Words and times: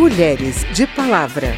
Mulheres 0.00 0.64
de 0.72 0.86
Palavra. 0.86 1.52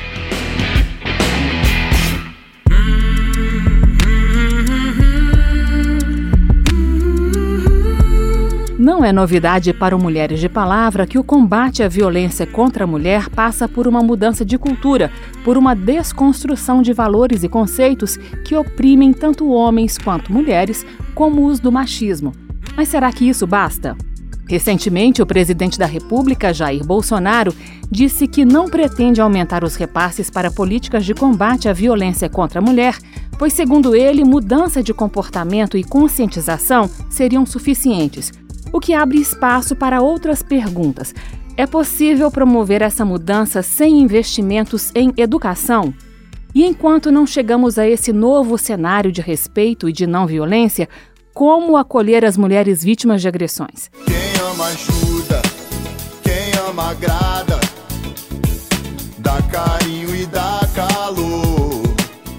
Não 8.77 9.05
é 9.05 9.13
novidade 9.13 9.73
para 9.73 9.95
o 9.95 10.03
Mulheres 10.03 10.41
de 10.41 10.49
Palavra 10.49 11.07
que 11.07 11.21
o 11.21 11.23
combate 11.23 11.85
à 11.85 11.89
violência 11.89 12.45
contra 12.45 12.83
a 12.83 12.87
mulher 12.87 13.29
passa 13.29 13.69
por 13.69 13.87
uma 13.87 14.03
mudança 14.03 14.45
de 14.45 14.59
cultura, 14.59 15.13
por 15.45 15.57
uma 15.57 15.77
desconstrução 15.77 16.83
de 16.83 16.93
valores 16.93 17.45
e 17.45 17.49
conceitos 17.49 18.17
que 18.45 18.57
oprimem 18.57 19.13
tanto 19.13 19.49
homens 19.53 19.97
quanto 19.97 20.33
mulheres, 20.33 20.85
como 21.15 21.47
os 21.47 21.61
do 21.61 21.71
machismo. 21.71 22.33
Mas 22.77 22.89
será 22.89 23.13
que 23.13 23.29
isso 23.29 23.47
basta? 23.47 23.97
Recentemente, 24.53 25.23
o 25.23 25.25
presidente 25.25 25.79
da 25.79 25.87
República, 25.87 26.53
Jair 26.53 26.85
Bolsonaro, 26.85 27.55
disse 27.91 28.29
que 28.29 28.45
não 28.45 28.69
pretende 28.69 29.19
aumentar 29.19 29.65
os 29.65 29.77
repasses 29.77 30.29
para 30.29 30.51
políticas 30.51 31.07
de 31.07 31.15
combate 31.15 31.71
à 31.71 31.73
violência 31.73 32.29
contra 32.29 32.59
a 32.59 32.63
mulher, 32.63 32.99
pois, 33.39 33.55
segundo 33.55 33.97
ele, 33.97 34.23
mudança 34.23 34.83
de 34.83 34.93
comportamento 34.93 35.79
e 35.79 35.83
conscientização 35.83 36.91
seriam 37.09 37.47
suficientes 37.47 38.31
o 38.71 38.79
que 38.79 38.93
abre 38.93 39.19
espaço 39.19 39.75
para 39.75 40.03
outras 40.03 40.43
perguntas. 40.43 41.15
É 41.57 41.67
possível 41.67 42.31
promover 42.31 42.83
essa 42.83 43.07
mudança 43.07 43.63
sem 43.63 44.01
investimentos 44.01 44.93
em 44.95 45.15
educação? 45.17 45.95
E 46.55 46.67
enquanto 46.67 47.11
não 47.11 47.27
chegamos 47.27 47.79
a 47.79 47.89
esse 47.89 48.13
novo 48.13 48.59
cenário 48.59 49.11
de 49.11 49.23
respeito 49.23 49.89
e 49.89 49.93
de 49.95 50.07
não 50.07 50.27
violência, 50.27 50.91
como 51.33 51.79
acolher 51.79 52.23
as 52.23 52.37
mulheres 52.37 52.85
vítimas 52.85 53.23
de 53.23 53.29
agressões? 53.29 53.91
Quem 54.05 54.42
ama 54.53 54.67
ajuda, 54.67 55.41
quem 56.23 56.53
ama 56.69 56.91
agrada, 56.91 57.59
dá 59.19 59.41
carinho 59.51 60.15
e 60.15 60.27
dá 60.27 60.61
calor. 60.75 61.83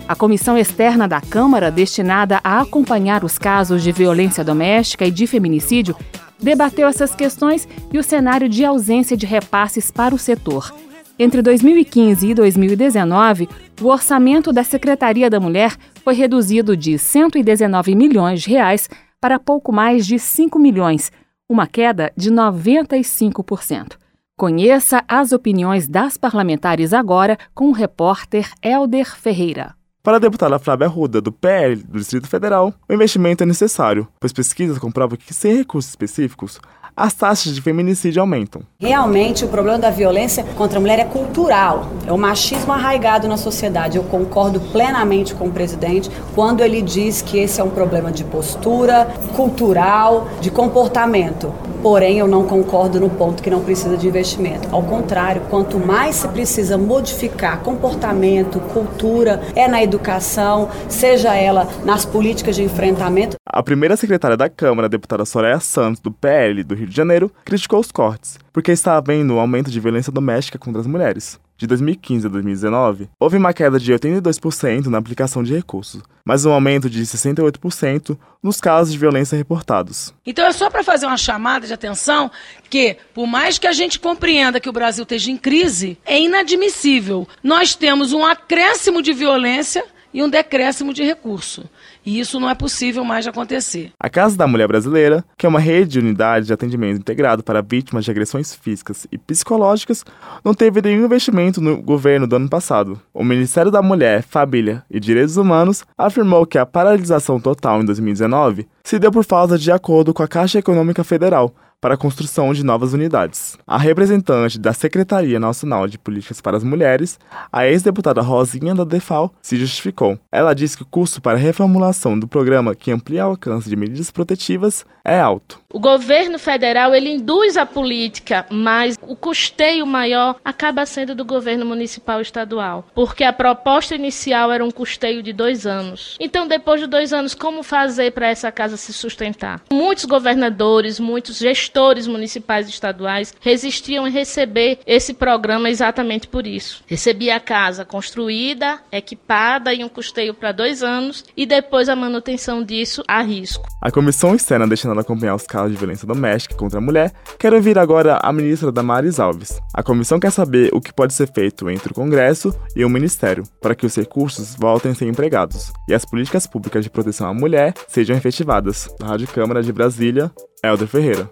A 0.07 0.15
comissão 0.15 0.55
externa 0.55 1.07
da 1.07 1.19
Câmara, 1.19 1.71
destinada 1.71 2.39
a 2.43 2.61
acompanhar 2.61 3.23
os 3.23 3.39
casos 3.39 3.81
de 3.81 3.91
violência 3.91 4.43
doméstica 4.43 5.07
e 5.07 5.11
de 5.11 5.25
feminicídio, 5.25 5.95
debateu 6.39 6.87
essas 6.87 7.15
questões 7.15 7.67
e 7.91 7.97
o 7.97 8.03
cenário 8.03 8.47
de 8.47 8.63
ausência 8.63 9.17
de 9.17 9.25
repasses 9.25 9.89
para 9.89 10.13
o 10.13 10.19
setor. 10.19 10.71
Entre 11.17 11.41
2015 11.41 12.27
e 12.29 12.35
2019, 12.35 13.49
o 13.81 13.87
orçamento 13.87 14.53
da 14.53 14.63
Secretaria 14.63 15.31
da 15.31 15.39
Mulher 15.39 15.75
foi 16.03 16.13
reduzido 16.13 16.77
de 16.77 16.99
119 16.99 17.95
milhões 17.95 18.43
de 18.43 18.51
reais 18.51 18.87
para 19.19 19.39
pouco 19.39 19.71
mais 19.71 20.05
de 20.05 20.19
5 20.19 20.59
milhões, 20.59 21.11
uma 21.49 21.67
queda 21.67 22.11
de 22.15 22.31
95%. 22.31 23.97
Conheça 24.35 25.03
as 25.07 25.31
opiniões 25.31 25.87
das 25.87 26.17
parlamentares 26.17 26.93
agora 26.93 27.37
com 27.53 27.69
o 27.69 27.71
repórter 27.71 28.51
Elder 28.61 29.15
Ferreira. 29.15 29.75
Para 30.01 30.17
a 30.17 30.19
deputada 30.19 30.59
Flávia 30.59 30.87
Ruda, 30.87 31.21
do 31.21 31.31
PL 31.31 31.77
do 31.77 31.97
Distrito 31.97 32.27
Federal, 32.27 32.73
o 32.89 32.93
investimento 32.93 33.43
é 33.43 33.45
necessário, 33.45 34.07
pois 34.19 34.33
pesquisas 34.33 34.77
comprovam 34.77 35.17
que, 35.17 35.33
sem 35.33 35.55
recursos 35.55 35.91
específicos, 35.91 36.59
as 36.95 37.13
taxas 37.13 37.53
de 37.53 37.61
feminicídio 37.61 38.21
aumentam. 38.21 38.61
Realmente, 38.79 39.43
o 39.45 39.47
problema 39.47 39.79
da 39.79 39.89
violência 39.89 40.43
contra 40.55 40.77
a 40.77 40.81
mulher 40.81 40.99
é 40.99 41.05
cultural, 41.05 41.87
é 42.05 42.11
o 42.11 42.17
machismo 42.17 42.71
arraigado 42.71 43.27
na 43.27 43.37
sociedade. 43.37 43.97
Eu 43.97 44.03
concordo 44.03 44.59
plenamente 44.59 45.33
com 45.33 45.47
o 45.47 45.51
presidente 45.51 46.09
quando 46.35 46.61
ele 46.61 46.81
diz 46.81 47.21
que 47.21 47.37
esse 47.37 47.59
é 47.59 47.63
um 47.63 47.69
problema 47.69 48.11
de 48.11 48.23
postura, 48.23 49.07
cultural, 49.35 50.27
de 50.39 50.51
comportamento. 50.51 51.53
Porém, 51.83 52.17
eu 52.17 52.27
não 52.29 52.45
concordo 52.45 52.97
no 52.97 53.09
ponto 53.09 53.43
que 53.43 53.49
não 53.49 53.61
precisa 53.61 53.97
de 53.97 54.07
investimento. 54.07 54.69
Ao 54.71 54.81
contrário, 54.81 55.41
quanto 55.49 55.77
mais 55.77 56.15
se 56.15 56.27
precisa 56.29 56.77
modificar 56.77 57.59
comportamento, 57.59 58.57
cultura, 58.71 59.41
é 59.53 59.67
na 59.67 59.83
educação, 59.83 60.69
seja 60.87 61.35
ela 61.35 61.67
nas 61.83 62.05
políticas 62.05 62.55
de 62.55 62.63
enfrentamento. 62.63 63.35
A 63.45 63.61
primeira 63.61 63.97
secretária 63.97 64.37
da 64.37 64.47
Câmara, 64.47 64.85
a 64.85 64.89
deputada 64.89 65.25
Soraya 65.25 65.59
Santos, 65.59 65.99
do 65.99 66.09
PL 66.09 66.63
do 66.63 66.73
Rio 66.73 66.87
de 66.87 66.95
Janeiro, 66.95 67.29
criticou 67.43 67.81
os 67.81 67.91
cortes, 67.91 68.39
porque 68.53 68.71
está 68.71 68.95
havendo 68.95 69.33
um 69.33 69.39
aumento 69.39 69.69
de 69.69 69.79
violência 69.81 70.11
doméstica 70.11 70.57
contra 70.57 70.79
as 70.79 70.87
mulheres. 70.87 71.37
De 71.63 71.67
2015 71.67 72.27
a 72.27 72.29
2019, 72.29 73.09
houve 73.17 73.37
uma 73.37 73.53
queda 73.53 73.79
de 73.79 73.93
82% 73.93 74.87
na 74.87 74.97
aplicação 74.97 75.41
de 75.41 75.55
recursos, 75.55 76.01
mas 76.25 76.43
um 76.43 76.51
aumento 76.51 76.89
de 76.89 77.01
68% 77.03 78.17
nos 78.43 78.59
casos 78.59 78.91
de 78.91 78.99
violência 78.99 79.37
reportados. 79.37 80.13
Então 80.25 80.45
é 80.45 80.51
só 80.51 80.69
para 80.69 80.83
fazer 80.83 81.05
uma 81.05 81.15
chamada 81.15 81.65
de 81.65 81.73
atenção 81.73 82.29
que, 82.69 82.97
por 83.13 83.25
mais 83.25 83.57
que 83.57 83.65
a 83.65 83.71
gente 83.71 83.97
compreenda 83.97 84.59
que 84.59 84.67
o 84.67 84.73
Brasil 84.73 85.03
esteja 85.03 85.31
em 85.31 85.37
crise, 85.37 85.97
é 86.05 86.19
inadmissível. 86.19 87.25
Nós 87.41 87.75
temos 87.75 88.11
um 88.11 88.25
acréscimo 88.25 89.01
de 89.01 89.13
violência 89.13 89.85
e 90.13 90.21
um 90.21 90.29
decréscimo 90.29 90.93
de 90.93 91.01
recurso. 91.01 91.63
E 92.05 92.19
isso 92.19 92.39
não 92.39 92.49
é 92.49 92.55
possível 92.55 93.03
mais 93.03 93.23
de 93.23 93.29
acontecer. 93.29 93.91
A 93.99 94.09
Casa 94.09 94.37
da 94.37 94.47
Mulher 94.47 94.67
Brasileira, 94.67 95.23
que 95.37 95.45
é 95.45 95.49
uma 95.49 95.59
rede 95.59 95.91
de 95.91 95.99
unidades 95.99 96.47
de 96.47 96.53
atendimento 96.53 96.99
integrado 96.99 97.43
para 97.43 97.61
vítimas 97.61 98.05
de 98.05 98.11
agressões 98.11 98.53
físicas 98.53 99.07
e 99.11 99.17
psicológicas, 99.17 100.03
não 100.43 100.53
teve 100.53 100.81
nenhum 100.81 101.05
investimento 101.05 101.61
no 101.61 101.81
governo 101.81 102.27
do 102.27 102.35
ano 102.35 102.49
passado. 102.49 102.99
O 103.13 103.23
Ministério 103.23 103.71
da 103.71 103.81
Mulher, 103.81 104.23
Família 104.23 104.83
e 104.89 104.99
Direitos 104.99 105.37
Humanos 105.37 105.85
afirmou 105.97 106.45
que 106.45 106.57
a 106.57 106.65
paralisação 106.65 107.39
total 107.39 107.81
em 107.81 107.85
2019 107.85 108.67
se 108.83 108.99
deu 108.99 109.11
por 109.11 109.23
falta 109.23 109.57
de 109.57 109.71
acordo 109.71 110.13
com 110.13 110.23
a 110.23 110.27
Caixa 110.27 110.59
Econômica 110.59 111.03
Federal, 111.03 111.53
para 111.83 111.95
a 111.95 111.97
construção 111.97 112.53
de 112.53 112.63
novas 112.63 112.93
unidades. 112.93 113.57
A 113.67 113.77
representante 113.77 114.57
da 114.57 114.71
Secretaria 114.71 115.37
Nacional 115.37 115.85
de 115.85 115.97
Políticas 115.97 116.39
para 116.39 116.55
as 116.55 116.63
Mulheres, 116.63 117.19
a 117.51 117.67
ex-deputada 117.67 118.21
Rosinha 118.21 118.73
da 118.73 118.85
Defal, 118.85 119.33
se 119.41 119.57
justificou. 119.57 120.17
Ela 120.31 120.53
disse 120.53 120.77
que 120.77 120.83
o 120.83 120.87
custo 120.87 121.21
para 121.21 121.37
a 121.37 121.41
reformulação 121.41 122.17
do 122.17 122.25
programa 122.25 122.73
que 122.73 122.89
amplia 122.89 123.27
o 123.27 123.31
alcance 123.31 123.69
de 123.69 123.75
medidas 123.75 124.09
protetivas 124.09 124.85
é 125.03 125.19
alto. 125.19 125.59
O 125.73 125.79
governo 125.79 126.39
federal 126.39 126.95
ele 126.95 127.09
induz 127.09 127.57
a 127.57 127.65
política, 127.65 128.45
mas 128.49 128.97
o 129.01 129.17
custeio 129.17 129.85
maior 129.85 130.37
acaba 130.45 130.85
sendo 130.85 131.13
do 131.13 131.25
governo 131.25 131.65
municipal 131.65 132.19
e 132.19 132.21
estadual, 132.21 132.87
porque 132.95 133.25
a 133.25 133.33
proposta 133.33 133.93
inicial 133.93 134.53
era 134.53 134.63
um 134.63 134.71
custeio 134.71 135.21
de 135.21 135.33
dois 135.33 135.67
anos. 135.67 136.15
Então, 136.17 136.47
depois 136.47 136.79
de 136.79 136.87
dois 136.87 137.11
anos, 137.11 137.35
como 137.35 137.61
fazer 137.61 138.13
para 138.13 138.29
essa 138.29 138.49
casa 138.53 138.77
se 138.77 138.93
sustentar? 138.93 139.61
Muitos 139.73 140.05
governadores, 140.05 140.97
muitos 140.97 141.39
gestores 141.39 141.72
gestores 141.73 142.05
municipais 142.05 142.67
e 142.67 142.69
estaduais 142.69 143.33
resistiam 143.41 144.07
em 144.07 144.11
receber 144.11 144.77
esse 144.85 145.11
programa 145.11 145.71
exatamente 145.71 146.27
por 146.27 146.45
isso. 146.45 146.83
Recebia 146.85 147.35
a 147.35 147.39
casa 147.39 147.83
construída, 147.83 148.79
equipada 148.91 149.73
e 149.73 149.83
um 149.83 149.89
custeio 149.89 150.35
para 150.35 150.51
dois 150.51 150.83
anos 150.83 151.25
e 151.35 151.47
depois 151.47 151.89
a 151.89 151.95
manutenção 151.95 152.63
disso 152.63 153.03
a 153.07 153.23
risco. 153.23 153.63
A 153.81 153.89
comissão 153.89 154.35
externa 154.35 154.67
destinada 154.67 154.99
a 154.99 155.01
acompanhar 155.01 155.33
os 155.33 155.47
casos 155.47 155.71
de 155.71 155.77
violência 155.77 156.07
doméstica 156.07 156.53
contra 156.53 156.77
a 156.77 156.81
mulher 156.81 157.11
quer 157.39 157.53
ouvir 157.53 157.79
agora 157.79 158.19
a 158.21 158.31
ministra 158.31 158.71
Damares 158.71 159.19
Alves. 159.19 159.59
A 159.73 159.81
comissão 159.81 160.19
quer 160.19 160.31
saber 160.31 160.69
o 160.73 160.79
que 160.79 160.93
pode 160.93 161.13
ser 161.13 161.31
feito 161.33 161.71
entre 161.71 161.91
o 161.91 161.95
Congresso 161.95 162.53
e 162.75 162.85
o 162.85 162.89
Ministério 162.89 163.43
para 163.59 163.73
que 163.73 163.87
os 163.87 163.95
recursos 163.95 164.55
voltem 164.55 164.91
a 164.91 164.95
ser 164.95 165.07
empregados 165.07 165.73
e 165.89 165.93
as 165.95 166.05
políticas 166.05 166.45
públicas 166.45 166.83
de 166.83 166.91
proteção 166.91 167.27
à 167.27 167.33
mulher 167.33 167.73
sejam 167.87 168.15
efetivadas. 168.15 168.93
Da 168.99 169.07
Rádio 169.07 169.27
Câmara 169.27 169.63
de 169.63 169.73
Brasília, 169.73 170.31
Helder 170.63 170.87
Ferreira. 170.87 171.27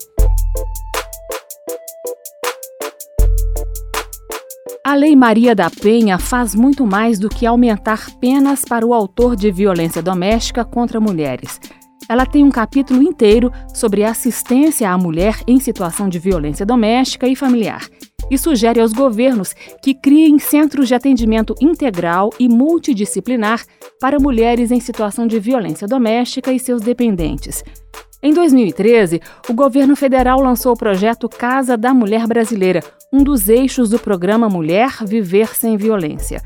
A 4.83 4.95
Lei 4.95 5.15
Maria 5.15 5.53
da 5.53 5.69
Penha 5.69 6.17
faz 6.17 6.55
muito 6.55 6.87
mais 6.87 7.19
do 7.19 7.29
que 7.29 7.45
aumentar 7.45 8.09
penas 8.19 8.65
para 8.65 8.83
o 8.83 8.95
autor 8.95 9.35
de 9.35 9.51
violência 9.51 10.01
doméstica 10.01 10.65
contra 10.65 10.99
mulheres. 10.99 11.59
Ela 12.09 12.25
tem 12.25 12.43
um 12.43 12.49
capítulo 12.49 13.03
inteiro 13.03 13.51
sobre 13.75 14.03
assistência 14.03 14.89
à 14.89 14.97
mulher 14.97 15.39
em 15.47 15.59
situação 15.59 16.09
de 16.09 16.17
violência 16.17 16.65
doméstica 16.65 17.27
e 17.27 17.35
familiar 17.35 17.87
e 18.31 18.39
sugere 18.39 18.81
aos 18.81 18.91
governos 18.91 19.53
que 19.83 19.93
criem 19.93 20.39
centros 20.39 20.87
de 20.87 20.95
atendimento 20.95 21.53
integral 21.61 22.31
e 22.39 22.49
multidisciplinar 22.49 23.63
para 23.99 24.19
mulheres 24.19 24.71
em 24.71 24.79
situação 24.79 25.27
de 25.27 25.39
violência 25.39 25.87
doméstica 25.87 26.51
e 26.51 26.57
seus 26.57 26.81
dependentes. 26.81 27.63
Em 28.23 28.33
2013, 28.33 29.21
o 29.47 29.53
governo 29.53 29.95
federal 29.95 30.41
lançou 30.41 30.73
o 30.73 30.77
projeto 30.77 31.29
Casa 31.29 31.77
da 31.77 31.93
Mulher 31.93 32.25
Brasileira, 32.25 32.81
um 33.13 33.23
dos 33.23 33.49
eixos 33.49 33.89
do 33.89 33.99
programa 33.99 34.47
Mulher 34.47 35.03
Viver 35.05 35.53
Sem 35.53 35.75
Violência. 35.75 36.41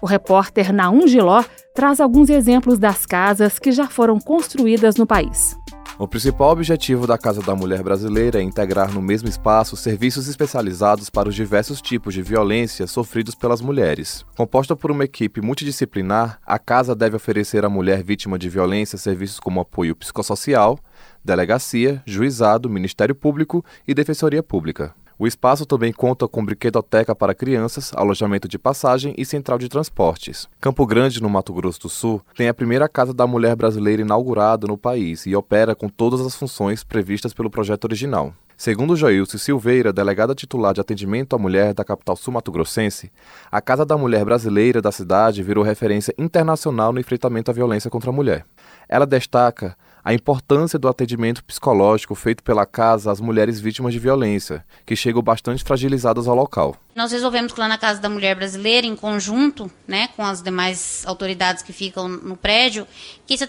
O 0.00 0.06
repórter 0.06 0.72
Naum 0.72 1.08
Giló 1.08 1.42
traz 1.74 2.00
alguns 2.00 2.30
exemplos 2.30 2.78
das 2.78 3.04
casas 3.04 3.58
que 3.58 3.72
já 3.72 3.88
foram 3.88 4.20
construídas 4.20 4.94
no 4.94 5.06
país. 5.06 5.56
O 5.98 6.06
principal 6.06 6.50
objetivo 6.50 7.06
da 7.06 7.18
Casa 7.18 7.40
da 7.40 7.56
Mulher 7.56 7.82
Brasileira 7.82 8.38
é 8.38 8.42
integrar 8.42 8.92
no 8.92 9.02
mesmo 9.02 9.28
espaço 9.28 9.76
serviços 9.76 10.28
especializados 10.28 11.10
para 11.10 11.28
os 11.28 11.34
diversos 11.34 11.80
tipos 11.80 12.14
de 12.14 12.22
violência 12.22 12.86
sofridos 12.86 13.34
pelas 13.34 13.60
mulheres. 13.60 14.24
Composta 14.36 14.76
por 14.76 14.90
uma 14.90 15.04
equipe 15.04 15.40
multidisciplinar, 15.40 16.38
a 16.46 16.58
casa 16.58 16.94
deve 16.94 17.16
oferecer 17.16 17.64
à 17.64 17.68
mulher 17.68 18.04
vítima 18.04 18.38
de 18.38 18.48
violência 18.48 18.98
serviços 18.98 19.40
como 19.40 19.58
apoio 19.58 19.96
psicossocial, 19.96 20.78
delegacia, 21.24 22.02
juizado, 22.06 22.70
Ministério 22.70 23.14
Público 23.14 23.64
e 23.88 23.94
Defensoria 23.94 24.42
Pública. 24.42 24.94
O 25.18 25.26
espaço 25.26 25.64
também 25.64 25.94
conta 25.94 26.28
com 26.28 26.44
brinquedoteca 26.44 27.14
para 27.14 27.34
crianças, 27.34 27.90
alojamento 27.94 28.46
de 28.46 28.58
passagem 28.58 29.14
e 29.16 29.24
central 29.24 29.58
de 29.58 29.66
transportes. 29.66 30.46
Campo 30.60 30.84
Grande, 30.86 31.22
no 31.22 31.30
Mato 31.30 31.54
Grosso 31.54 31.80
do 31.80 31.88
Sul, 31.88 32.20
tem 32.36 32.48
a 32.48 32.54
primeira 32.54 32.86
Casa 32.86 33.14
da 33.14 33.26
Mulher 33.26 33.56
Brasileira 33.56 34.02
inaugurada 34.02 34.66
no 34.66 34.76
país 34.76 35.24
e 35.24 35.34
opera 35.34 35.74
com 35.74 35.88
todas 35.88 36.20
as 36.20 36.34
funções 36.34 36.84
previstas 36.84 37.32
pelo 37.32 37.48
projeto 37.48 37.84
original. 37.84 38.34
Segundo 38.58 38.94
Joilce 38.94 39.38
Silveira, 39.38 39.90
delegada 39.90 40.34
titular 40.34 40.74
de 40.74 40.80
atendimento 40.82 41.34
à 41.34 41.38
mulher 41.38 41.72
da 41.72 41.84
capital 41.84 42.16
sul-mato-grossense, 42.16 43.10
a 43.50 43.60
Casa 43.62 43.86
da 43.86 43.96
Mulher 43.96 44.24
Brasileira 44.24 44.82
da 44.82 44.92
cidade 44.92 45.42
virou 45.42 45.64
referência 45.64 46.14
internacional 46.18 46.92
no 46.92 47.00
enfrentamento 47.00 47.50
à 47.50 47.54
violência 47.54 47.90
contra 47.90 48.10
a 48.10 48.12
mulher. 48.12 48.44
Ela 48.86 49.06
destaca 49.06 49.76
a 50.06 50.14
importância 50.14 50.78
do 50.78 50.86
atendimento 50.86 51.42
psicológico 51.42 52.14
feito 52.14 52.40
pela 52.40 52.64
casa 52.64 53.10
às 53.10 53.20
mulheres 53.20 53.58
vítimas 53.58 53.92
de 53.92 53.98
violência, 53.98 54.64
que 54.86 54.94
chegam 54.94 55.20
bastante 55.20 55.64
fragilizadas 55.64 56.28
ao 56.28 56.36
local. 56.36 56.76
Nós 56.94 57.10
resolvemos 57.10 57.52
que 57.52 57.58
lá 57.58 57.66
na 57.66 57.76
Casa 57.76 58.00
da 58.00 58.08
Mulher 58.08 58.36
Brasileira, 58.36 58.86
em 58.86 58.94
conjunto 58.94 59.68
né, 59.84 60.06
com 60.14 60.24
as 60.24 60.40
demais 60.40 61.02
autoridades 61.08 61.64
que 61.64 61.72
ficam 61.72 62.08
no 62.08 62.36
prédio, 62.36 62.86
que 63.26 63.34
esse 63.34 63.42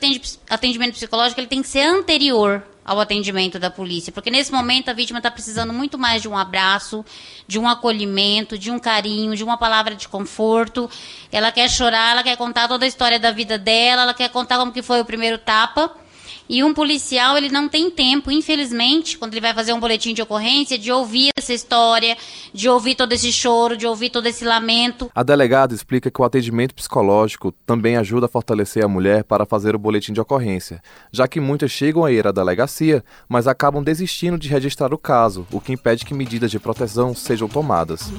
atendimento 0.50 0.94
psicológico 0.94 1.39
ele 1.39 1.45
tem 1.45 1.62
que 1.62 1.68
ser 1.68 1.83
anterior 1.83 2.63
ao 2.83 3.00
atendimento 3.00 3.60
da 3.60 3.69
polícia, 3.69 4.12
porque 4.12 4.31
nesse 4.31 4.51
momento 4.51 4.89
a 4.89 4.94
vítima 4.94 5.19
está 5.19 5.30
precisando 5.30 5.71
muito 5.71 5.95
mais 5.95 6.24
de 6.24 6.27
um 6.27 6.36
abraço, 6.36 7.06
de 7.48 7.60
um 7.60 7.68
acolhimento, 7.68 8.57
de 8.57 8.71
um 8.71 8.80
carinho, 8.80 9.36
de 9.36 9.44
uma 9.44 9.60
palavra 9.60 9.94
de 9.94 10.07
conforto. 10.07 10.89
Ela 11.31 11.51
quer 11.51 11.69
chorar, 11.69 12.13
ela 12.13 12.24
quer 12.24 12.36
contar 12.36 12.68
toda 12.68 12.83
a 12.83 12.88
história 12.88 13.19
da 13.19 13.30
vida 13.30 13.60
dela, 13.60 14.01
ela 14.01 14.13
quer 14.15 14.30
contar 14.30 14.57
como 14.57 14.71
que 14.71 14.81
foi 14.81 15.00
o 15.00 15.06
primeiro 15.06 15.38
tapa. 15.38 16.06
E 16.50 16.64
um 16.64 16.74
policial, 16.74 17.38
ele 17.38 17.50
não 17.50 17.68
tem 17.68 17.92
tempo, 17.92 18.32
infelizmente, 18.32 19.18
quando 19.18 19.34
ele 19.34 19.42
vai 19.42 19.54
fazer 19.54 19.74
um 19.74 19.80
boletim 19.80 20.14
de 20.14 20.22
ocorrência, 20.22 20.78
de 20.78 20.92
ouvir 20.92 21.30
essa 21.38 21.54
história, 21.54 22.16
de 22.54 22.70
ouvir 22.70 22.96
todo 22.96 23.12
esse 23.12 23.32
choro, 23.32 23.76
de 23.76 23.86
ouvir 23.86 24.10
todo 24.10 24.28
esse 24.28 24.46
lamento. 24.46 25.12
A 25.14 25.24
delegada 25.24 25.76
explica 25.76 26.10
que 26.10 26.22
o 26.22 26.24
atendimento 26.24 26.74
psicológico 26.74 27.52
também 27.66 27.98
ajuda 27.98 28.28
a 28.28 28.30
fortalecer 28.30 28.84
a 28.84 28.88
mulher 28.88 29.24
para 29.24 29.46
fazer 29.46 29.76
o 29.76 29.80
boletim 29.80 30.14
de 30.14 30.22
ocorrência, 30.22 30.82
já 31.12 31.28
que 31.28 31.40
muitas 31.40 31.72
chegam 31.72 32.06
a 32.06 32.12
ir 32.12 32.26
à 32.26 32.32
delegacia, 32.32 33.04
mas 33.28 33.48
acabam 33.48 33.84
desistindo 33.84 34.38
de 34.38 34.48
registrar 34.48 34.94
o 34.94 34.98
caso, 34.98 35.46
o 35.52 35.60
que 35.60 35.74
impede 35.74 36.06
que 36.06 36.14
medidas 36.14 36.52
de 36.52 36.60
proteção 36.60 37.14
sejam 37.14 37.48
tomadas. 37.48 38.12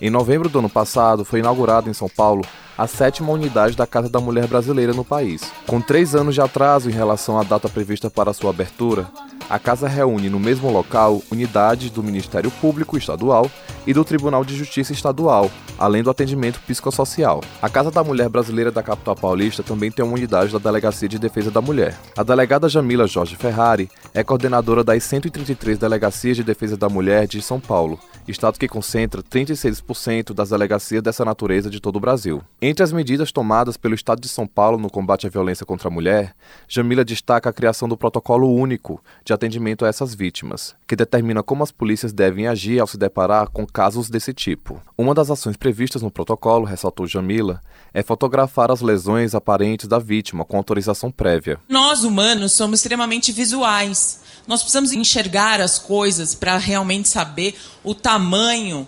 Em 0.00 0.10
novembro 0.10 0.48
do 0.48 0.60
ano 0.60 0.68
passado, 0.68 1.24
foi 1.24 1.40
inaugurado 1.40 1.90
em 1.90 1.92
São 1.92 2.08
Paulo 2.08 2.42
a 2.78 2.86
sétima 2.86 3.32
unidade 3.32 3.76
da 3.76 3.88
Casa 3.88 4.08
da 4.08 4.20
Mulher 4.20 4.46
Brasileira 4.46 4.92
no 4.92 5.04
país. 5.04 5.52
Com 5.66 5.80
três 5.80 6.14
anos 6.14 6.36
de 6.36 6.40
atraso 6.40 6.88
em 6.88 6.92
relação 6.92 7.36
à 7.36 7.42
data 7.42 7.68
prevista 7.68 8.08
para 8.08 8.32
sua 8.32 8.50
abertura, 8.50 9.10
a 9.50 9.58
casa 9.58 9.88
reúne 9.88 10.28
no 10.28 10.38
mesmo 10.38 10.70
local 10.70 11.20
unidades 11.32 11.90
do 11.90 12.02
Ministério 12.02 12.50
Público 12.50 12.96
Estadual 12.96 13.50
e 13.86 13.94
do 13.94 14.04
Tribunal 14.04 14.44
de 14.44 14.54
Justiça 14.54 14.92
Estadual, 14.92 15.50
além 15.78 16.02
do 16.02 16.10
atendimento 16.10 16.60
psicossocial. 16.60 17.42
A 17.62 17.68
Casa 17.68 17.90
da 17.90 18.04
Mulher 18.04 18.28
Brasileira 18.28 18.70
da 18.70 18.82
capital 18.82 19.16
paulista 19.16 19.62
também 19.62 19.90
tem 19.90 20.04
uma 20.04 20.14
unidade 20.14 20.52
da 20.52 20.58
Delegacia 20.58 21.08
de 21.08 21.18
Defesa 21.18 21.50
da 21.50 21.62
Mulher. 21.62 21.96
A 22.16 22.22
delegada 22.22 22.68
Jamila 22.68 23.06
Jorge 23.06 23.36
Ferrari 23.36 23.88
é 24.12 24.22
coordenadora 24.22 24.84
das 24.84 25.02
133 25.04 25.78
Delegacias 25.78 26.36
de 26.36 26.44
Defesa 26.44 26.76
da 26.76 26.88
Mulher 26.88 27.26
de 27.26 27.40
São 27.40 27.58
Paulo, 27.58 27.98
estado 28.28 28.58
que 28.58 28.68
concentra 28.68 29.22
36% 29.22 30.34
das 30.34 30.50
delegacias 30.50 31.02
dessa 31.02 31.24
natureza 31.24 31.70
de 31.70 31.80
todo 31.80 31.96
o 31.96 32.00
Brasil. 32.00 32.42
Entre 32.70 32.84
as 32.84 32.92
medidas 32.92 33.32
tomadas 33.32 33.78
pelo 33.78 33.94
Estado 33.94 34.20
de 34.20 34.28
São 34.28 34.46
Paulo 34.46 34.76
no 34.76 34.90
combate 34.90 35.26
à 35.26 35.30
violência 35.30 35.64
contra 35.64 35.88
a 35.88 35.90
mulher, 35.90 36.34
Jamila 36.68 37.02
destaca 37.02 37.48
a 37.48 37.52
criação 37.52 37.88
do 37.88 37.96
protocolo 37.96 38.54
único 38.54 39.02
de 39.24 39.32
atendimento 39.32 39.86
a 39.86 39.88
essas 39.88 40.14
vítimas, 40.14 40.76
que 40.86 40.94
determina 40.94 41.42
como 41.42 41.62
as 41.62 41.72
polícias 41.72 42.12
devem 42.12 42.46
agir 42.46 42.78
ao 42.78 42.86
se 42.86 42.98
deparar 42.98 43.48
com 43.48 43.64
casos 43.64 44.10
desse 44.10 44.34
tipo. 44.34 44.82
Uma 44.98 45.14
das 45.14 45.30
ações 45.30 45.56
previstas 45.56 46.02
no 46.02 46.10
protocolo, 46.10 46.66
ressaltou 46.66 47.06
Jamila, 47.06 47.62
é 47.94 48.02
fotografar 48.02 48.70
as 48.70 48.82
lesões 48.82 49.34
aparentes 49.34 49.88
da 49.88 49.98
vítima 49.98 50.44
com 50.44 50.58
autorização 50.58 51.10
prévia. 51.10 51.58
Nós, 51.70 52.04
humanos, 52.04 52.52
somos 52.52 52.80
extremamente 52.80 53.32
visuais. 53.32 54.20
Nós 54.46 54.60
precisamos 54.60 54.92
enxergar 54.92 55.58
as 55.58 55.78
coisas 55.78 56.34
para 56.34 56.58
realmente 56.58 57.08
saber 57.08 57.56
o 57.82 57.94
tamanho, 57.94 58.86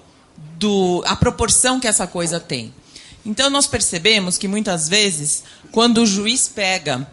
do, 0.58 1.02
a 1.06 1.16
proporção 1.16 1.80
que 1.80 1.88
essa 1.88 2.06
coisa 2.06 2.38
tem. 2.38 2.74
Então, 3.24 3.50
nós 3.50 3.66
percebemos 3.66 4.38
que 4.38 4.48
muitas 4.48 4.88
vezes, 4.88 5.44
quando 5.72 5.98
o 5.98 6.06
juiz 6.06 6.48
pega 6.48 7.06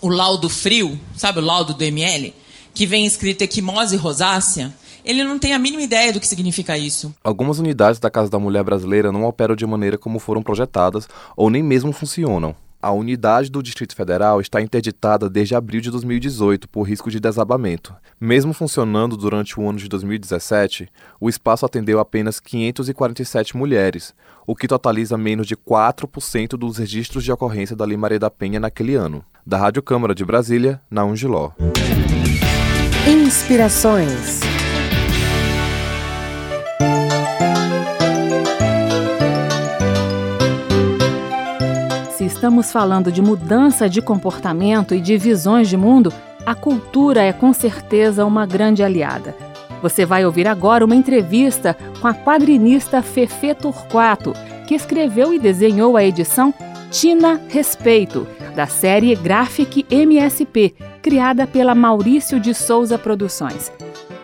o 0.00 0.08
laudo 0.08 0.48
frio, 0.48 0.98
sabe 1.16 1.38
o 1.38 1.42
laudo 1.42 1.74
do 1.74 1.84
ML, 1.84 2.34
que 2.74 2.86
vem 2.86 3.06
escrito 3.06 3.42
equimose 3.42 3.96
rosácea, 3.96 4.74
ele 5.04 5.22
não 5.22 5.38
tem 5.38 5.54
a 5.54 5.58
mínima 5.58 5.82
ideia 5.82 6.12
do 6.12 6.18
que 6.18 6.26
significa 6.26 6.76
isso. 6.76 7.14
Algumas 7.22 7.60
unidades 7.60 8.00
da 8.00 8.10
Casa 8.10 8.28
da 8.28 8.40
Mulher 8.40 8.64
Brasileira 8.64 9.12
não 9.12 9.24
operam 9.24 9.54
de 9.54 9.64
maneira 9.64 9.96
como 9.96 10.18
foram 10.18 10.42
projetadas 10.42 11.08
ou 11.36 11.48
nem 11.48 11.62
mesmo 11.62 11.92
funcionam. 11.92 12.56
A 12.80 12.92
unidade 12.92 13.50
do 13.50 13.62
Distrito 13.62 13.96
Federal 13.96 14.40
está 14.40 14.60
interditada 14.60 15.28
desde 15.30 15.54
abril 15.54 15.80
de 15.80 15.90
2018 15.90 16.68
por 16.68 16.82
risco 16.82 17.10
de 17.10 17.18
desabamento. 17.18 17.94
Mesmo 18.20 18.52
funcionando 18.52 19.16
durante 19.16 19.58
o 19.58 19.68
ano 19.68 19.78
de 19.78 19.88
2017, 19.88 20.88
o 21.20 21.28
espaço 21.28 21.64
atendeu 21.64 21.98
apenas 21.98 22.38
547 22.38 23.56
mulheres, 23.56 24.14
o 24.46 24.54
que 24.54 24.68
totaliza 24.68 25.16
menos 25.16 25.46
de 25.46 25.56
4% 25.56 26.50
dos 26.50 26.76
registros 26.76 27.24
de 27.24 27.32
ocorrência 27.32 27.74
da 27.74 27.84
Lei 27.84 27.96
Maria 27.96 28.18
da 28.18 28.30
Penha 28.30 28.60
naquele 28.60 28.94
ano. 28.94 29.24
Da 29.44 29.56
Rádio 29.56 29.82
Câmara 29.82 30.14
de 30.14 30.24
Brasília, 30.24 30.80
Naum 30.90 31.16
Giló. 31.16 31.52
Inspirações 33.08 34.55
estamos 42.36 42.70
falando 42.70 43.10
de 43.10 43.22
mudança 43.22 43.88
de 43.88 44.02
comportamento 44.02 44.94
e 44.94 45.00
de 45.00 45.16
visões 45.16 45.70
de 45.70 45.76
mundo, 45.76 46.12
a 46.44 46.54
cultura 46.54 47.22
é 47.22 47.32
com 47.32 47.50
certeza 47.50 48.26
uma 48.26 48.44
grande 48.44 48.82
aliada. 48.82 49.34
Você 49.80 50.04
vai 50.04 50.26
ouvir 50.26 50.46
agora 50.46 50.84
uma 50.84 50.94
entrevista 50.94 51.74
com 51.98 52.06
a 52.06 52.12
quadrinista 52.12 53.00
Fefe 53.00 53.54
Torquato, 53.54 54.34
que 54.66 54.74
escreveu 54.74 55.32
e 55.32 55.38
desenhou 55.38 55.96
a 55.96 56.04
edição 56.04 56.52
Tina 56.90 57.40
Respeito, 57.48 58.26
da 58.54 58.66
série 58.66 59.14
Graphic 59.14 59.86
MSP, 59.90 60.74
criada 61.00 61.46
pela 61.46 61.74
Maurício 61.74 62.38
de 62.38 62.52
Souza 62.52 62.98
Produções. 62.98 63.72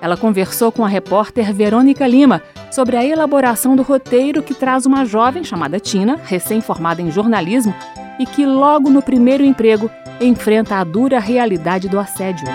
Ela 0.03 0.19
conversou 0.19 0.71
com 0.71 0.85
a 0.85 0.89
repórter 0.89 1.55
Verônica 1.55 2.07
Lima 2.07 2.43
sobre 2.71 2.97
a 2.97 3.05
elaboração 3.05 3.75
do 3.75 3.83
roteiro 3.83 4.43
que 4.43 4.53
traz 4.53 4.85
uma 4.85 5.07
jovem 5.07 5.45
chamada 5.45 5.81
Tina, 5.81 6.19
recém-formada 6.23 7.01
em 7.01 7.11
jornalismo, 7.11 7.75
e 8.23 8.27
que 8.27 8.47
logo 8.47 8.89
no 8.89 9.03
primeiro 9.03 9.45
emprego 9.45 9.91
enfrenta 10.21 10.77
a 10.77 10.85
dura 10.85 11.19
realidade 11.19 11.89
do 11.89 11.99
assédio. 11.99 12.47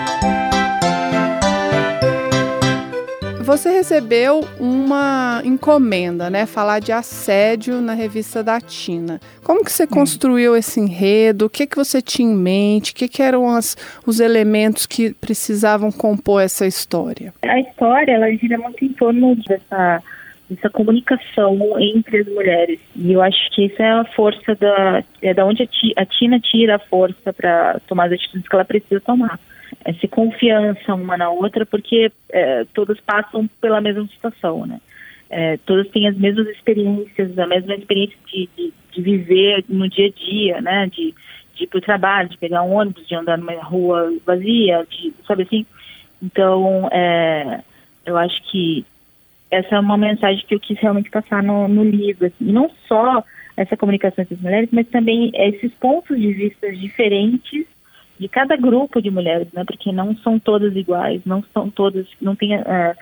Você 3.42 3.70
recebeu 3.70 4.44
uma 4.58 5.42
encomenda, 5.44 6.30
né? 6.30 6.46
Falar 6.46 6.80
de 6.80 6.92
assédio 6.92 7.80
na 7.80 7.92
revista 7.92 8.42
da 8.42 8.60
Tina. 8.60 9.20
Como 9.42 9.62
que 9.62 9.72
você 9.72 9.84
hum. 9.84 9.88
construiu 9.88 10.56
esse 10.56 10.80
enredo? 10.80 11.46
O 11.46 11.50
que, 11.50 11.66
que 11.66 11.76
você 11.76 12.00
tinha 12.00 12.30
em 12.30 12.36
mente? 12.36 12.92
O 12.92 12.94
que, 12.94 13.08
que 13.08 13.22
eram 13.22 13.48
as, 13.48 13.76
os 14.06 14.20
elementos 14.20 14.86
que 14.86 15.12
precisavam 15.14 15.90
compor 15.90 16.42
essa 16.42 16.66
história? 16.66 17.32
A 17.42 17.60
história, 17.60 18.12
ela 18.12 18.30
gira 18.36 18.56
muito 18.58 18.84
em 18.84 18.92
torno 18.92 19.34
dessa 19.46 20.02
essa 20.50 20.70
comunicação 20.70 21.58
entre 21.78 22.18
as 22.18 22.26
mulheres. 22.26 22.80
E 22.96 23.12
eu 23.12 23.22
acho 23.22 23.50
que 23.50 23.66
isso 23.66 23.80
é 23.82 23.90
a 23.90 24.04
força 24.04 24.54
da 24.54 25.04
é 25.20 25.34
da 25.34 25.44
onde 25.44 25.68
a 25.96 26.06
Tina 26.06 26.40
tira 26.40 26.76
a 26.76 26.78
força 26.78 27.32
para 27.32 27.80
tomar 27.86 28.06
as 28.06 28.12
atitudes 28.12 28.48
que 28.48 28.54
ela 28.54 28.64
precisa 28.64 29.00
tomar. 29.00 29.38
É 29.84 29.92
se 29.92 30.08
confiança 30.08 30.94
uma 30.94 31.16
na 31.16 31.30
outra, 31.30 31.66
porque 31.66 32.10
é, 32.30 32.64
todas 32.72 32.98
passam 33.00 33.48
pela 33.60 33.80
mesma 33.80 34.06
situação, 34.06 34.66
né? 34.66 34.80
É, 35.30 35.58
todas 35.58 35.88
têm 35.88 36.08
as 36.08 36.16
mesmas 36.16 36.46
experiências, 36.48 37.38
a 37.38 37.46
mesma 37.46 37.74
experiência 37.74 38.16
de, 38.32 38.48
de, 38.56 38.72
de 38.92 39.02
viver 39.02 39.64
no 39.68 39.88
dia 39.88 40.06
a 40.06 40.10
dia, 40.10 40.60
né? 40.62 40.86
De, 40.86 41.14
de 41.54 41.64
ir 41.64 41.66
para 41.66 41.78
o 41.78 41.82
trabalho, 41.82 42.28
de 42.30 42.38
pegar 42.38 42.62
um 42.62 42.72
ônibus, 42.72 43.06
de 43.06 43.14
andar 43.14 43.36
numa 43.36 43.52
rua 43.62 44.10
vazia, 44.24 44.86
de, 44.88 45.12
sabe 45.26 45.42
assim? 45.42 45.66
Então, 46.22 46.88
é, 46.90 47.60
eu 48.06 48.16
acho 48.16 48.42
que 48.50 48.84
essa 49.50 49.76
é 49.76 49.80
uma 49.80 49.96
mensagem 49.96 50.44
que 50.46 50.54
eu 50.54 50.60
quis 50.60 50.78
realmente 50.78 51.10
passar 51.10 51.42
no, 51.42 51.68
no 51.68 51.84
livro. 51.84 52.26
Assim. 52.26 52.52
Não 52.52 52.70
só 52.86 53.24
essa 53.56 53.76
comunicação 53.76 54.22
entre 54.22 54.34
as 54.34 54.40
mulheres, 54.40 54.68
mas 54.70 54.86
também 54.88 55.30
esses 55.34 55.72
pontos 55.74 56.16
de 56.18 56.32
vista 56.32 56.70
diferentes 56.72 57.66
de 58.18 58.28
cada 58.28 58.56
grupo 58.56 59.00
de 59.00 59.10
mulheres, 59.10 59.48
né? 59.52 59.64
Porque 59.64 59.92
não 59.92 60.16
são 60.16 60.38
todas 60.38 60.74
iguais, 60.74 61.22
não 61.24 61.42
são 61.54 61.70
todas, 61.70 62.06
não 62.20 62.34
tem, 62.34 62.56
uh, 62.56 62.94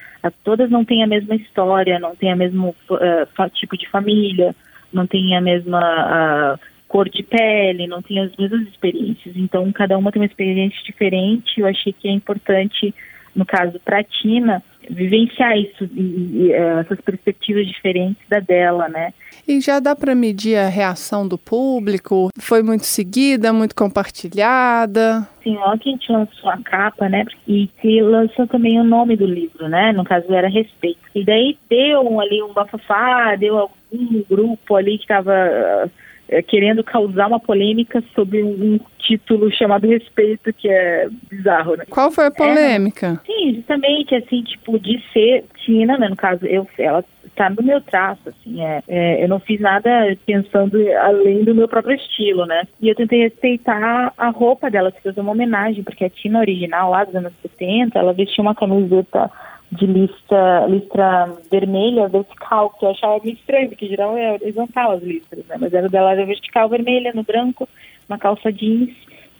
todas 0.44 0.70
não 0.70 0.84
têm 0.84 1.02
a 1.02 1.06
mesma 1.06 1.34
história, 1.34 1.98
não 1.98 2.14
têm 2.14 2.32
o 2.32 2.36
mesmo 2.36 2.76
uh, 2.90 3.50
tipo 3.54 3.76
de 3.78 3.88
família, 3.88 4.54
não 4.92 5.06
têm 5.06 5.36
a 5.36 5.40
mesma 5.40 6.54
uh, 6.54 6.60
cor 6.86 7.08
de 7.08 7.22
pele, 7.22 7.86
não 7.86 8.02
tem 8.02 8.20
as 8.20 8.34
mesmas 8.36 8.62
experiências. 8.68 9.34
Então, 9.36 9.70
cada 9.72 9.96
uma 9.96 10.12
tem 10.12 10.20
uma 10.20 10.26
experiência 10.26 10.78
diferente. 10.84 11.60
Eu 11.60 11.66
achei 11.66 11.92
que 11.92 12.08
é 12.08 12.12
importante, 12.12 12.94
no 13.34 13.46
caso 13.46 13.80
para 13.80 14.00
a 14.00 14.04
Tina, 14.04 14.62
vivenciar 14.90 15.56
isso, 15.58 15.84
e, 15.84 16.00
e, 16.00 16.52
eh, 16.52 16.80
essas 16.80 17.00
perspectivas 17.00 17.66
diferentes 17.66 18.22
da 18.28 18.40
dela, 18.40 18.88
né? 18.88 19.12
E 19.48 19.60
já 19.60 19.78
dá 19.78 19.94
para 19.94 20.14
medir 20.14 20.56
a 20.56 20.68
reação 20.68 21.26
do 21.26 21.38
público? 21.38 22.30
Foi 22.38 22.62
muito 22.62 22.84
seguida, 22.84 23.52
muito 23.52 23.76
compartilhada? 23.76 25.28
Sim, 25.42 25.54
logo 25.54 25.78
que 25.78 25.88
a 25.88 25.92
gente 25.92 26.10
lançou 26.10 26.50
a 26.50 26.58
capa, 26.58 27.08
né? 27.08 27.24
E 27.46 27.68
que 27.80 28.02
lançou 28.02 28.46
também 28.48 28.80
o 28.80 28.84
nome 28.84 29.16
do 29.16 29.26
livro, 29.26 29.68
né? 29.68 29.92
No 29.92 30.04
caso 30.04 30.32
era 30.34 30.48
Respeito. 30.48 30.98
E 31.14 31.24
daí 31.24 31.56
deu 31.70 32.20
ali 32.20 32.42
um 32.42 32.52
bafafá, 32.52 33.36
deu 33.36 33.58
algum 33.58 34.22
grupo 34.28 34.74
ali 34.74 34.98
que 34.98 35.04
estava 35.04 35.88
é, 36.28 36.42
querendo 36.42 36.82
causar 36.82 37.28
uma 37.28 37.40
polêmica 37.40 38.02
sobre 38.14 38.42
um, 38.42 38.78
título 39.06 39.52
chamado 39.52 39.86
Respeito, 39.86 40.52
que 40.52 40.68
é 40.68 41.08
bizarro, 41.30 41.76
né? 41.76 41.84
Qual 41.88 42.10
foi 42.10 42.26
a 42.26 42.30
polêmica? 42.30 43.20
É, 43.22 43.26
sim, 43.26 43.54
justamente, 43.54 44.14
assim, 44.14 44.42
tipo, 44.42 44.78
de 44.78 45.00
ser 45.12 45.44
Tina, 45.58 45.96
né, 45.96 46.08
no 46.08 46.16
caso, 46.16 46.44
eu, 46.44 46.66
ela 46.76 47.04
tá 47.34 47.50
no 47.50 47.62
meu 47.62 47.80
traço, 47.80 48.28
assim, 48.28 48.64
é, 48.64 48.82
é, 48.88 49.22
eu 49.22 49.28
não 49.28 49.38
fiz 49.38 49.60
nada 49.60 49.90
pensando 50.24 50.76
além 51.02 51.44
do 51.44 51.54
meu 51.54 51.68
próprio 51.68 51.94
estilo, 51.94 52.46
né? 52.46 52.62
E 52.80 52.88
eu 52.88 52.94
tentei 52.94 53.22
respeitar 53.22 54.12
a 54.16 54.28
roupa 54.30 54.70
dela, 54.70 54.90
que 54.90 55.02
fez 55.02 55.16
uma 55.16 55.32
homenagem, 55.32 55.84
porque 55.84 56.04
a 56.04 56.10
Tina 56.10 56.40
original, 56.40 56.90
lá 56.90 57.04
dos 57.04 57.14
anos 57.14 57.32
70, 57.42 57.98
ela 57.98 58.12
vestia 58.12 58.42
uma 58.42 58.54
camiseta 58.54 59.30
de 59.72 59.86
lista, 59.86 60.66
listra 60.68 61.32
vermelha 61.50 62.08
vertical, 62.08 62.70
que 62.70 62.84
eu 62.84 62.90
achava 62.90 63.20
meio 63.22 63.34
estranho, 63.34 63.68
porque 63.68 63.88
geral 63.88 64.16
é 64.16 64.32
horizontal 64.32 64.92
as 64.92 65.02
listras, 65.02 65.44
né? 65.46 65.56
Mas 65.58 65.74
era 65.74 65.88
dela 65.88 66.14
vertical 66.14 66.68
vermelha 66.68 67.12
no 67.14 67.22
branco, 67.22 67.68
uma 68.08 68.18
calça 68.18 68.52
jeans 68.52 68.90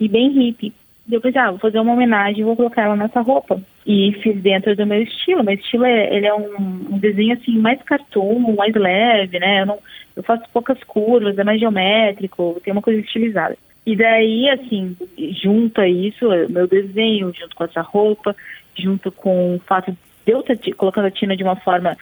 e 0.01 0.09
bem 0.09 0.31
hippie. 0.31 0.73
Eu 1.11 1.21
pensei, 1.21 1.41
ah, 1.41 1.51
vou 1.51 1.61
fazer 1.61 1.79
uma 1.79 1.93
homenagem, 1.93 2.45
vou 2.45 2.57
colocar 2.57 2.83
ela 2.83 2.97
nessa 2.97 3.21
roupa. 3.21 3.61
E 3.87 4.13
fiz 4.21 4.43
dentro 4.43 4.75
do 4.75 4.85
meu 4.85 5.01
estilo. 5.03 5.45
Meu 5.45 5.55
estilo 5.55 5.85
é, 5.85 6.13
ele 6.13 6.27
é 6.27 6.35
um, 6.35 6.95
um 6.95 6.99
desenho 6.99 7.35
assim 7.35 7.57
mais 7.57 7.81
cartoon, 7.83 8.57
mais 8.57 8.75
leve, 8.75 9.39
né? 9.39 9.63
Eu, 9.63 9.67
não, 9.67 9.79
eu 10.17 10.25
faço 10.25 10.43
poucas 10.53 10.83
curvas, 10.83 11.39
é 11.39 11.45
mais 11.45 11.61
geométrico, 11.61 12.61
tem 12.65 12.73
uma 12.73 12.83
coisa 12.83 13.01
estilizada. 13.01 13.57
E 13.87 13.95
daí, 13.95 14.51
assim, 14.51 14.97
junto 15.41 15.81
a 15.81 15.89
isso, 15.89 16.27
meu 16.51 16.67
desenho, 16.67 17.33
junto 17.33 17.55
com 17.55 17.63
essa 17.63 17.83
roupa, 17.83 18.35
junto 18.77 19.13
com 19.13 19.55
o 19.55 19.61
fato 19.61 19.97
deu 20.27 20.45
colocando 20.77 21.07
a 21.07 21.11
Tina 21.11 21.37
de 21.37 21.45
uma 21.45 21.57
forma 21.57 21.97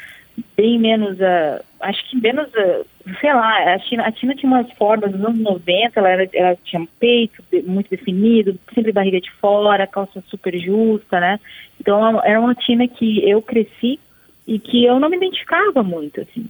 bem 0.57 0.79
menos, 0.79 1.19
uh, 1.21 1.65
acho 1.81 2.09
que 2.09 2.21
menos, 2.21 2.49
uh, 2.49 2.85
sei 3.21 3.33
lá, 3.33 3.75
a 3.75 3.79
Tina, 3.79 4.03
a 4.03 4.11
Tina 4.11 4.35
tinha 4.35 4.51
umas 4.51 4.71
formas 4.73 5.13
nos 5.13 5.25
anos 5.25 5.41
90, 5.41 6.01
ela, 6.01 6.09
era, 6.09 6.29
ela 6.33 6.57
tinha 6.65 6.83
um 6.83 6.89
peito 6.99 7.43
muito 7.65 7.91
definido, 7.91 8.59
sempre 8.75 8.91
barriga 8.91 9.21
de 9.21 9.31
fora, 9.33 9.87
calça 9.87 10.23
super 10.29 10.59
justa, 10.59 11.21
né? 11.21 11.39
Então 11.81 12.21
era 12.25 12.41
uma 12.41 12.55
Tina 12.55 12.89
que 12.89 13.29
eu 13.29 13.41
cresci 13.41 14.01
e 14.47 14.59
que 14.59 14.85
eu 14.85 14.99
não 14.99 15.09
me 15.09 15.17
identificava 15.17 15.83
muito, 15.83 16.21
assim. 16.21 16.47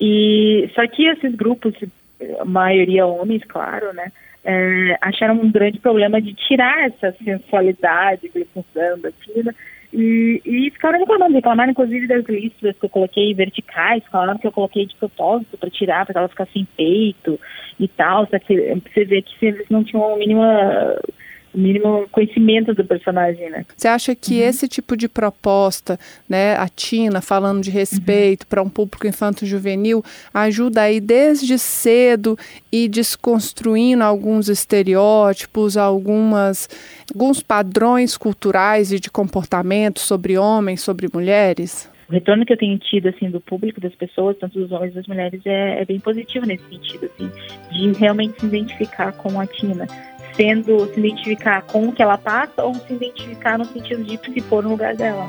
E 0.00 0.68
só 0.74 0.86
que 0.86 1.06
esses 1.06 1.34
grupos, 1.34 1.74
a 2.40 2.44
maioria 2.44 3.06
homens, 3.06 3.42
claro, 3.44 3.92
né? 3.94 4.12
É, 4.44 4.98
acharam 5.00 5.34
um 5.34 5.52
grande 5.52 5.78
problema 5.78 6.20
de 6.20 6.34
tirar 6.34 6.86
essa 6.86 7.14
sensualidade 7.24 8.28
que 8.28 8.38
eles 8.38 8.48
da 8.74 9.12
Tina 9.12 9.54
e, 9.92 10.40
e 10.44 10.70
ficaram 10.70 10.98
reclamando, 10.98 11.34
reclamaram 11.34 11.70
inclusive 11.70 12.06
das 12.06 12.24
listras 12.24 12.76
que 12.78 12.86
eu 12.86 12.90
coloquei 12.90 13.34
verticais, 13.34 14.02
falaram 14.10 14.38
que 14.38 14.46
eu 14.46 14.52
coloquei 14.52 14.86
de 14.86 14.96
propósito 14.96 15.58
para 15.58 15.68
tirar, 15.68 16.06
para 16.06 16.20
ela 16.20 16.28
ficar 16.28 16.46
sem 16.46 16.66
peito 16.76 17.38
e 17.78 17.86
tal. 17.88 18.26
Só 18.26 18.38
que 18.38 18.54
você 18.54 19.04
vê 19.04 19.20
que 19.20 19.46
eles 19.46 19.68
não 19.68 19.84
tinham 19.84 20.14
a 20.14 20.16
mínima 20.16 20.98
mínimo 21.54 22.06
conhecimento 22.10 22.74
do 22.74 22.84
personagem, 22.84 23.50
né? 23.50 23.64
Você 23.76 23.88
acha 23.88 24.14
que 24.14 24.40
uhum. 24.40 24.48
esse 24.48 24.68
tipo 24.68 24.96
de 24.96 25.08
proposta, 25.08 25.98
né, 26.28 26.56
a 26.56 26.68
Tina 26.68 27.20
falando 27.20 27.62
de 27.62 27.70
respeito 27.70 28.42
uhum. 28.42 28.48
para 28.48 28.62
um 28.62 28.68
público 28.68 29.06
infanto-juvenil, 29.06 30.02
ajuda 30.32 30.82
aí 30.82 31.00
desde 31.00 31.58
cedo 31.58 32.38
e 32.70 32.88
desconstruindo 32.88 34.04
alguns 34.04 34.48
estereótipos, 34.48 35.76
algumas 35.76 36.68
alguns 37.12 37.42
padrões 37.42 38.16
culturais 38.16 38.92
e 38.92 38.98
de 38.98 39.10
comportamento 39.10 40.00
sobre 40.00 40.38
homens, 40.38 40.80
sobre 40.80 41.08
mulheres? 41.12 41.92
o 42.12 42.14
retorno 42.14 42.44
que 42.44 42.52
eu 42.52 42.58
tenho 42.58 42.78
tido 42.78 43.08
assim 43.08 43.30
do 43.30 43.40
público 43.40 43.80
das 43.80 43.94
pessoas, 43.94 44.36
tanto 44.36 44.58
dos 44.58 44.70
homens 44.70 44.92
das 44.92 45.06
mulheres, 45.06 45.40
é, 45.46 45.80
é, 45.80 45.84
bem 45.86 45.98
positivo 45.98 46.44
nesse 46.44 46.62
sentido, 46.68 47.06
assim, 47.06 47.30
de 47.70 47.98
realmente 47.98 48.38
se 48.38 48.46
identificar 48.46 49.12
com 49.12 49.40
a 49.40 49.46
Tina 49.46 49.86
sendo 50.34 50.86
se 50.92 50.98
identificar 50.98 51.62
com 51.62 51.88
o 51.88 51.92
que 51.92 52.02
ela 52.02 52.18
passa 52.18 52.62
ou 52.62 52.74
se 52.74 52.92
identificar 52.92 53.58
no 53.58 53.64
sentido 53.64 54.02
de 54.04 54.18
se 54.18 54.40
pôr 54.42 54.62
no 54.62 54.70
lugar 54.70 54.94
dela. 54.94 55.26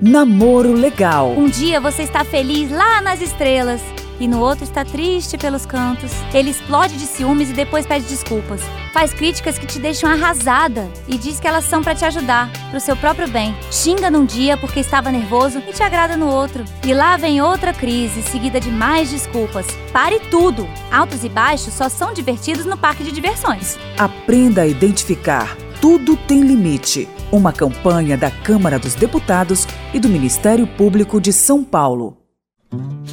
Namoro 0.00 0.72
legal. 0.72 1.30
Um 1.30 1.48
dia 1.48 1.80
você 1.80 2.02
está 2.02 2.24
feliz 2.24 2.70
lá 2.70 3.00
nas 3.00 3.20
estrelas 3.20 3.80
e 4.18 4.28
no 4.28 4.40
outro 4.40 4.64
está 4.64 4.84
triste 4.84 5.36
pelos 5.36 5.66
cantos. 5.66 6.10
Ele 6.32 6.50
explode 6.50 6.96
de 6.96 7.06
ciúmes 7.06 7.50
e 7.50 7.54
depois 7.54 7.86
pede 7.86 8.06
desculpas. 8.06 8.60
Faz 8.92 9.12
críticas 9.12 9.58
que 9.58 9.66
te 9.66 9.78
deixam 9.78 10.10
arrasada 10.10 10.88
e 11.08 11.16
diz 11.16 11.40
que 11.40 11.48
elas 11.48 11.64
são 11.64 11.82
para 11.82 11.94
te 11.94 12.04
ajudar, 12.04 12.50
para 12.68 12.76
o 12.76 12.80
seu 12.80 12.96
próprio 12.96 13.28
bem. 13.28 13.54
Xinga 13.70 14.10
num 14.10 14.24
dia 14.24 14.56
porque 14.56 14.80
estava 14.80 15.10
nervoso 15.10 15.62
e 15.66 15.72
te 15.72 15.82
agrada 15.82 16.16
no 16.16 16.28
outro. 16.28 16.64
E 16.86 16.92
lá 16.92 17.16
vem 17.16 17.40
outra 17.40 17.72
crise, 17.72 18.22
seguida 18.22 18.60
de 18.60 18.70
mais 18.70 19.10
desculpas. 19.10 19.66
Pare 19.92 20.20
tudo! 20.30 20.68
Altos 20.90 21.24
e 21.24 21.28
baixos 21.28 21.74
só 21.74 21.88
são 21.88 22.12
divertidos 22.12 22.66
no 22.66 22.76
parque 22.76 23.02
de 23.02 23.12
diversões. 23.12 23.78
Aprenda 23.98 24.62
a 24.62 24.66
identificar. 24.66 25.56
Tudo 25.80 26.16
tem 26.16 26.42
limite. 26.42 27.08
Uma 27.32 27.52
campanha 27.52 28.16
da 28.16 28.30
Câmara 28.30 28.78
dos 28.78 28.94
Deputados 28.94 29.66
e 29.92 29.98
do 29.98 30.08
Ministério 30.08 30.66
Público 30.66 31.20
de 31.20 31.32
São 31.32 31.64
Paulo. 31.64 32.21